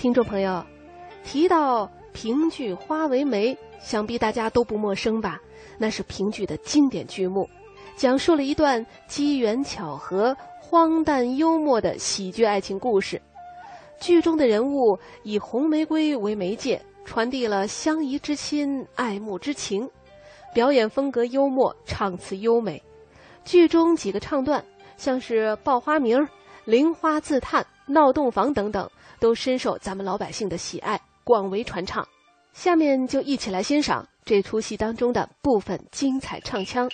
[0.00, 0.64] 听众朋友，
[1.22, 5.38] 提到评剧《花为媒》，想必大家都不陌生吧？
[5.76, 7.46] 那是评剧的经典剧目，
[7.96, 13.20] 讲述了一段机缘巧合、荒诞幽默的喜剧爱情故事。
[14.00, 19.86] 剧中的人物以红玫瑰为媒介，传递了相宜之心、爱慕之情。
[20.54, 22.82] 表演风格幽默，唱词优美。
[23.44, 24.64] 剧中几个唱段，
[24.96, 26.26] 像是报花名、
[26.64, 28.88] 菱花自叹、闹洞房等等，
[29.18, 32.06] 都深受咱们老百姓的喜爱，广为传唱。
[32.52, 36.88] 下面就一起来欣赏这出戏当中的部分精彩唱腔。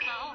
[0.00, 0.34] 好